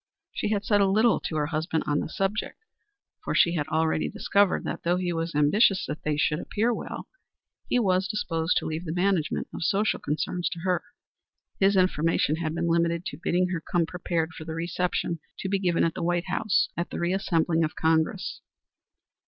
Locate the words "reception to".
14.55-15.47